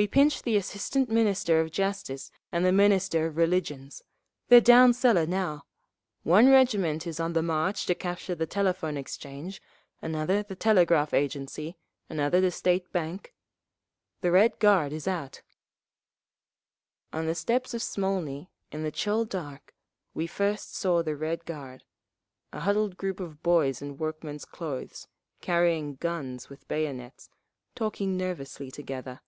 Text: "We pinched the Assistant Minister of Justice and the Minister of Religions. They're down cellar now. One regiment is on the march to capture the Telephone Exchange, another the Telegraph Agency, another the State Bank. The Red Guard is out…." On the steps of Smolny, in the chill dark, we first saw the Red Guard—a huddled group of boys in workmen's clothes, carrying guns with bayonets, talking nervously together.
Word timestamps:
"We 0.00 0.06
pinched 0.06 0.44
the 0.44 0.54
Assistant 0.56 1.08
Minister 1.10 1.58
of 1.60 1.72
Justice 1.72 2.30
and 2.52 2.64
the 2.64 2.70
Minister 2.70 3.26
of 3.26 3.36
Religions. 3.36 4.04
They're 4.46 4.60
down 4.60 4.92
cellar 4.92 5.26
now. 5.26 5.64
One 6.22 6.48
regiment 6.50 7.04
is 7.04 7.18
on 7.18 7.32
the 7.32 7.42
march 7.42 7.84
to 7.86 7.96
capture 7.96 8.36
the 8.36 8.46
Telephone 8.46 8.96
Exchange, 8.96 9.60
another 10.00 10.44
the 10.44 10.54
Telegraph 10.54 11.12
Agency, 11.12 11.76
another 12.08 12.40
the 12.40 12.52
State 12.52 12.92
Bank. 12.92 13.34
The 14.20 14.30
Red 14.30 14.60
Guard 14.60 14.92
is 14.92 15.08
out…." 15.08 15.42
On 17.12 17.26
the 17.26 17.34
steps 17.34 17.74
of 17.74 17.82
Smolny, 17.82 18.52
in 18.70 18.84
the 18.84 18.92
chill 18.92 19.24
dark, 19.24 19.74
we 20.14 20.28
first 20.28 20.76
saw 20.76 21.02
the 21.02 21.16
Red 21.16 21.44
Guard—a 21.44 22.60
huddled 22.60 22.96
group 22.98 23.18
of 23.18 23.42
boys 23.42 23.82
in 23.82 23.96
workmen's 23.98 24.44
clothes, 24.44 25.08
carrying 25.40 25.96
guns 25.96 26.48
with 26.48 26.68
bayonets, 26.68 27.30
talking 27.74 28.16
nervously 28.16 28.70
together. 28.70 29.22